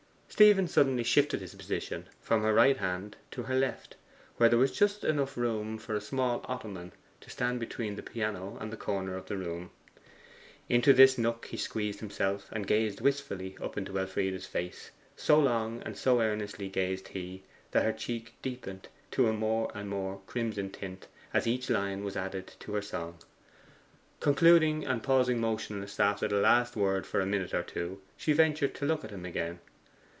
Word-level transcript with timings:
Stephen 0.33 0.67
suddenly 0.67 1.03
shifted 1.03 1.39
his 1.39 1.53
position 1.53 2.07
from 2.19 2.41
her 2.41 2.53
right 2.53 2.77
hand 2.77 3.15
to 3.29 3.43
her 3.43 3.53
left, 3.53 3.95
where 4.37 4.49
there 4.49 4.57
was 4.57 4.71
just 4.71 5.03
room 5.03 5.11
enough 5.11 5.35
for 5.83 5.93
a 5.93 6.01
small 6.01 6.41
ottoman 6.45 6.91
to 7.19 7.29
stand 7.29 7.59
between 7.59 7.95
the 7.95 8.01
piano 8.01 8.57
and 8.59 8.71
the 8.73 8.77
corner 8.77 9.15
of 9.15 9.27
the 9.27 9.37
room. 9.37 9.69
Into 10.67 10.93
this 10.93 11.17
nook 11.17 11.47
he 11.47 11.57
squeezed 11.57 11.99
himself, 11.99 12.49
and 12.51 12.65
gazed 12.65 13.01
wistfully 13.01 13.55
up 13.61 13.77
into 13.77 13.99
Elfride's 13.99 14.47
face. 14.47 14.89
So 15.15 15.37
long 15.39 15.83
and 15.83 15.95
so 15.95 16.21
earnestly 16.21 16.69
gazed 16.69 17.09
he, 17.09 17.43
that 17.69 17.83
her 17.85 17.93
cheek 17.93 18.33
deepened 18.41 18.87
to 19.11 19.27
a 19.27 19.33
more 19.33 19.69
and 19.75 19.89
more 19.89 20.21
crimson 20.25 20.71
tint 20.71 21.07
as 21.35 21.45
each 21.45 21.69
line 21.69 22.03
was 22.03 22.15
added 22.17 22.53
to 22.61 22.73
her 22.73 22.81
song. 22.81 23.17
Concluding, 24.19 24.85
and 24.87 25.03
pausing 25.03 25.39
motionless 25.39 25.99
after 25.99 26.27
the 26.27 26.37
last 26.37 26.75
word 26.75 27.05
for 27.05 27.19
a 27.19 27.27
minute 27.27 27.53
or 27.53 27.63
two, 27.63 28.01
she 28.17 28.33
ventured 28.33 28.73
to 28.75 28.85
look 28.85 29.03
at 29.03 29.11
him 29.11 29.25
again. 29.25 29.59